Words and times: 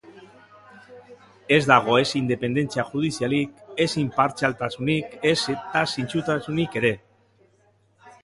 Ez 1.57 1.59
dago 1.71 1.97
ez 2.03 2.07
independentzia 2.19 2.85
judizialik, 2.93 3.61
ez 3.85 3.87
inpartzialtasunik, 4.03 5.13
ezta 5.33 5.83
zintzotasunik 5.99 6.79
ere. 6.81 6.93